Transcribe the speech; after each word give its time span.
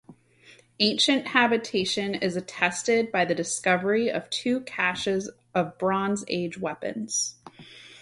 Ancient 0.79 1.27
habitation 1.27 2.15
is 2.15 2.35
attested 2.35 3.11
by 3.11 3.23
the 3.23 3.35
discovery 3.35 4.09
of 4.09 4.27
two 4.31 4.61
caches 4.61 5.29
of 5.53 5.77
Bronze 5.77 6.25
Age 6.27 6.57
weapons. 6.57 7.35